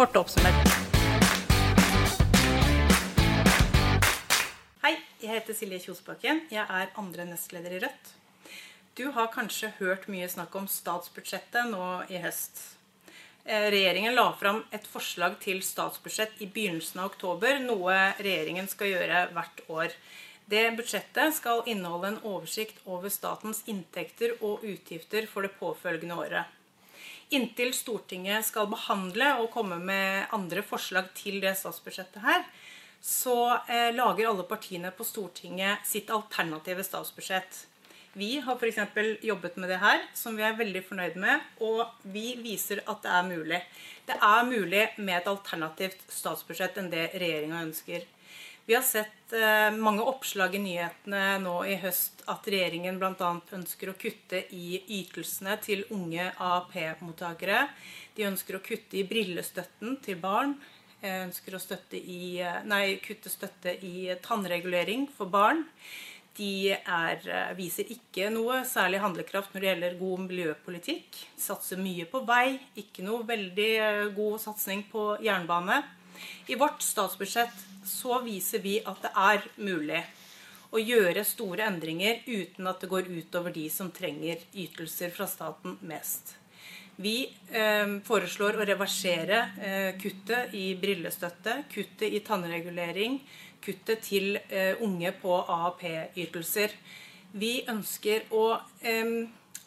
kort 0.00 0.16
oppsummert. 0.16 0.68
Hei, 4.80 4.94
jeg 5.20 5.28
heter 5.28 5.56
Silje 5.58 5.80
Kjosbakken. 5.82 6.38
Jeg 6.48 6.64
er 6.64 6.94
andre 7.00 7.26
nestleder 7.28 7.74
i 7.76 7.80
Rødt. 7.82 8.12
Du 8.96 9.10
har 9.12 9.28
kanskje 9.34 9.68
hørt 9.76 10.06
mye 10.08 10.24
snakk 10.32 10.56
om 10.56 10.68
statsbudsjettet 10.72 11.68
nå 11.68 11.88
i 12.08 12.20
høst. 12.22 12.62
Eh, 13.44 13.66
regjeringen 13.74 14.16
la 14.16 14.30
fram 14.40 14.62
et 14.72 14.88
forslag 14.88 15.36
til 15.44 15.60
statsbudsjett 15.64 16.40
i 16.40 16.48
begynnelsen 16.48 17.02
av 17.02 17.10
oktober, 17.12 17.60
noe 17.60 17.98
regjeringen 18.24 18.70
skal 18.72 18.94
gjøre 18.94 19.26
hvert 19.36 19.60
år. 19.68 19.98
Det 20.48 20.62
budsjettet 20.80 21.36
skal 21.36 21.60
inneholde 21.68 22.14
en 22.14 22.22
oversikt 22.24 22.80
over 22.86 23.12
statens 23.12 23.60
inntekter 23.68 24.38
og 24.40 24.64
utgifter 24.64 25.28
for 25.28 25.44
det 25.44 25.52
påfølgende 25.60 26.16
året. 26.24 26.59
Inntil 27.30 27.70
Stortinget 27.76 28.48
skal 28.48 28.66
behandle 28.70 29.36
og 29.38 29.52
komme 29.54 29.78
med 29.78 30.30
andre 30.34 30.64
forslag 30.66 31.12
til 31.14 31.38
det 31.42 31.54
statsbudsjettet 31.58 32.24
her, 32.24 32.44
så 33.00 33.36
eh, 33.70 33.90
lager 33.94 34.28
alle 34.28 34.44
partiene 34.48 34.90
på 34.92 35.06
Stortinget 35.06 35.86
sitt 35.88 36.10
alternative 36.12 36.84
statsbudsjett. 36.84 37.66
Vi 38.18 38.40
har 38.42 38.58
f.eks. 38.58 38.78
jobbet 39.22 39.56
med 39.56 39.70
det 39.70 39.78
her, 39.78 40.02
som 40.18 40.34
vi 40.34 40.42
er 40.42 40.58
veldig 40.58 40.82
fornøyd 40.88 41.18
med, 41.22 41.44
og 41.62 41.84
vi 42.02 42.34
viser 42.42 42.82
at 42.90 43.04
det 43.04 43.12
er 43.14 43.28
mulig. 43.28 43.60
Det 44.08 44.16
er 44.18 44.48
mulig 44.48 44.86
med 44.98 45.20
et 45.20 45.30
alternativt 45.30 46.02
statsbudsjett 46.10 46.80
enn 46.82 46.90
det 46.90 47.12
regjeringa 47.14 47.62
ønsker. 47.68 48.08
Vi 48.70 48.74
har 48.74 48.82
sett 48.82 49.32
eh, 49.32 49.72
mange 49.76 50.02
oppslag 50.06 50.54
i 50.54 50.58
nyhetene 50.62 51.40
nå 51.42 51.56
i 51.66 51.72
høst 51.82 52.20
at 52.30 52.44
regjeringen 52.46 53.00
bl.a. 53.00 53.30
ønsker 53.56 53.90
å 53.90 53.94
kutte 53.98 54.44
i 54.54 54.78
ytelsene 55.00 55.56
til 55.58 55.82
unge 55.90 56.28
AAP-mottakere. 56.38 57.64
De 58.14 58.28
ønsker 58.28 58.60
å 58.60 58.62
kutte 58.62 59.00
i 59.00 59.02
brillestøtten 59.10 59.98
til 60.06 60.22
barn. 60.22 60.54
ønsker 61.02 61.58
å 61.58 61.64
støtte 61.66 61.98
i, 61.98 62.38
eh, 62.38 62.62
nei, 62.62 63.00
kutte 63.02 63.26
støtte 63.34 63.74
i 63.82 64.14
tannregulering 64.22 65.08
for 65.18 65.26
barn. 65.26 65.66
De 66.38 66.70
er, 66.70 67.18
eh, 67.26 67.54
viser 67.58 67.90
ikke 67.90 68.30
noe 68.30 68.62
særlig 68.62 69.00
handlekraft 69.02 69.50
når 69.52 69.60
det 69.60 69.70
gjelder 69.74 69.98
god 69.98 70.28
miljøpolitikk. 70.30 71.10
De 71.34 71.42
satser 71.42 71.76
mye 71.76 72.06
på 72.06 72.22
vei, 72.24 72.60
ikke 72.76 73.02
noe 73.02 73.26
veldig 73.26 73.72
eh, 73.80 74.10
god 74.14 74.38
satsing 74.38 74.86
på 74.92 75.16
jernbane. 75.26 75.82
I 76.46 76.58
vårt 76.58 76.82
statsbudsjett 76.82 77.62
så 77.86 78.20
viser 78.24 78.62
vi 78.64 78.78
at 78.84 79.02
det 79.04 79.12
er 79.16 79.46
mulig 79.56 80.02
å 80.70 80.78
gjøre 80.78 81.24
store 81.26 81.66
endringer 81.66 82.20
uten 82.26 82.68
at 82.70 82.82
det 82.82 82.90
går 82.90 83.08
utover 83.10 83.54
de 83.54 83.66
som 83.72 83.90
trenger 83.94 84.42
ytelser 84.54 85.10
fra 85.14 85.26
staten 85.30 85.78
mest. 85.86 86.36
Vi 87.00 87.24
eh, 87.56 87.92
foreslår 88.04 88.58
å 88.60 88.66
reversere 88.68 89.38
eh, 89.56 89.90
kuttet 90.00 90.54
i 90.54 90.74
brillestøtte, 90.78 91.62
kuttet 91.72 92.12
i 92.12 92.20
tannregulering, 92.26 93.16
kuttet 93.64 94.04
til 94.04 94.36
eh, 94.48 94.76
unge 94.84 95.12
på 95.22 95.38
AAP-ytelser. 95.40 96.74
Vi 97.40 97.60
ønsker 97.70 98.28
å, 98.36 98.44
eh, 98.84 99.14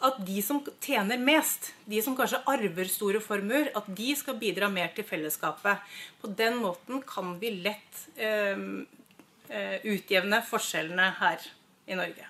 at 0.04 0.18
de 0.26 0.42
som 0.44 0.60
tjener 0.84 1.20
mest, 1.20 1.72
de 1.88 2.00
som 2.04 2.16
kanskje 2.16 2.42
arver 2.50 2.88
store 2.90 3.22
formuer, 3.24 3.70
at 3.76 3.88
de 3.88 4.10
skal 4.18 4.36
bidra 4.40 4.68
mer 4.72 4.92
til 4.96 5.06
fellesskapet. 5.08 5.80
På 6.20 6.28
den 6.28 6.60
måten 6.60 7.00
kan 7.08 7.34
vi 7.40 7.54
lett 7.64 8.04
eh, 8.16 8.60
utjevne 9.84 10.42
forskjellene 10.44 11.08
her 11.22 11.48
i 11.88 11.96
Norge. 11.98 12.28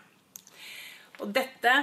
Og 1.22 1.30
dette 1.34 1.75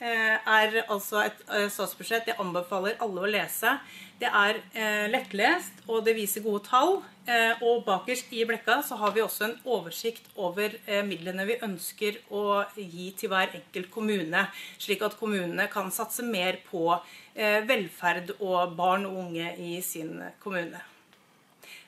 er 0.00 0.74
altså 0.92 1.22
et 1.24 1.38
statsbudsjett 1.72 2.28
jeg 2.28 2.36
anbefaler 2.42 2.98
alle 3.00 3.22
å 3.24 3.30
lese. 3.30 3.70
Det 4.16 4.28
er 4.32 4.58
eh, 4.72 5.06
lettlest, 5.12 5.82
og 5.92 6.04
det 6.06 6.14
viser 6.16 6.44
gode 6.44 6.64
tall. 6.64 6.98
Eh, 7.28 7.60
og 7.66 7.82
bakerst 7.84 8.30
i 8.32 8.44
blekka 8.48 8.78
så 8.86 8.96
har 9.00 9.12
vi 9.12 9.20
også 9.24 9.44
en 9.44 9.56
oversikt 9.76 10.30
over 10.40 10.72
eh, 10.86 11.02
midlene 11.04 11.44
vi 11.48 11.58
ønsker 11.66 12.20
å 12.32 12.62
gi 12.78 13.10
til 13.18 13.32
hver 13.32 13.52
enkelt 13.58 13.90
kommune, 13.92 14.46
slik 14.80 15.04
at 15.04 15.18
kommunene 15.20 15.68
kan 15.72 15.92
satse 15.92 16.24
mer 16.24 16.62
på 16.70 16.86
eh, 17.34 17.60
velferd 17.68 18.36
og 18.38 18.76
barn 18.78 19.04
og 19.10 19.18
unge 19.26 19.52
i 19.60 19.80
sin 19.84 20.16
kommune. 20.40 20.80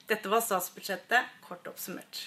Dette 0.08 0.28
var 0.32 0.44
statsbudsjettet, 0.44 1.38
kort 1.48 1.70
oppsummert. 1.70 2.26